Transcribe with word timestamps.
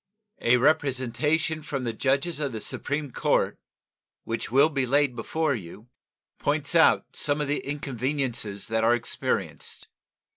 A 0.41 0.57
representation 0.57 1.61
from 1.61 1.83
the 1.83 1.93
judges 1.93 2.39
of 2.39 2.53
the 2.53 2.59
Supreme 2.59 3.11
Court, 3.11 3.59
which 4.23 4.49
will 4.51 4.69
be 4.69 4.87
laid 4.87 5.15
before 5.15 5.53
you, 5.53 5.89
points 6.39 6.73
out 6.73 7.15
some 7.15 7.39
of 7.39 7.47
the 7.47 7.59
inconveniences 7.59 8.67
that 8.69 8.83
are 8.83 8.95
experienced. 8.95 9.89